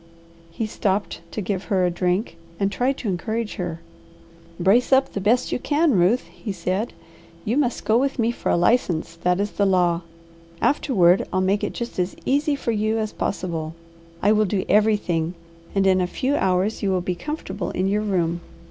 He 0.49 0.65
stopped 0.65 1.21
to 1.29 1.41
give 1.41 1.65
her 1.65 1.85
a 1.85 1.91
drink 1.91 2.35
and 2.59 2.71
tried 2.71 2.97
to 2.97 3.07
encourage 3.07 3.57
her. 3.57 3.81
"Brace 4.59 4.91
up 4.91 5.13
the 5.13 5.21
best 5.21 5.51
you 5.51 5.59
can, 5.59 5.91
Ruth," 5.91 6.21
he 6.25 6.51
said. 6.51 6.93
"You 7.45 7.55
must 7.55 7.85
go 7.85 7.99
with 7.99 8.17
me 8.17 8.31
for 8.31 8.49
a 8.49 8.57
license; 8.57 9.15
that 9.17 9.39
is 9.39 9.51
the 9.51 9.65
law. 9.67 10.01
Afterward, 10.59 11.27
I'll 11.31 11.39
make 11.39 11.63
it 11.63 11.73
just 11.75 11.99
as 11.99 12.15
easy 12.25 12.55
for 12.55 12.71
you 12.71 12.97
as 12.97 13.13
possible. 13.13 13.75
I 14.23 14.31
will 14.31 14.45
do 14.45 14.65
everything, 14.67 15.35
and 15.75 15.85
in 15.85 16.01
a 16.01 16.07
few 16.07 16.35
hours 16.35 16.81
you 16.81 16.89
will 16.89 17.01
be 17.01 17.13
comfortable 17.13 17.69
in 17.69 17.87
your 17.87 18.01
room. 18.01 18.41